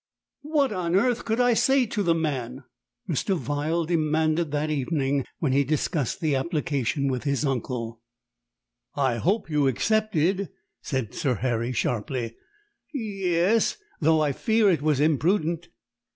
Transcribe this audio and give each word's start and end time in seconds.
"What 0.49 0.71
on 0.71 0.95
earth 0.95 1.25
could 1.25 1.39
I 1.39 1.53
say 1.53 1.85
to 1.85 2.01
the 2.01 2.15
man?" 2.15 2.63
Mr. 3.07 3.37
Vyell 3.37 3.85
demanded 3.85 4.49
that 4.49 4.71
evening, 4.71 5.25
when 5.37 5.51
he 5.51 5.63
discussed 5.63 6.21
the 6.21 6.35
application 6.35 7.07
with 7.07 7.23
his 7.23 7.45
uncle. 7.45 8.01
"I 8.95 9.17
hope 9.17 9.47
you 9.47 9.67
accepted?" 9.67 10.49
said 10.81 11.13
Sir 11.13 11.35
Harry 11.35 11.71
sharply. 11.71 12.35
"Ye 12.91 13.35
es, 13.35 13.77
though 13.99 14.21
I 14.21 14.31
fear 14.31 14.71
it 14.71 14.81
was 14.81 14.99
imprudent." 14.99 15.67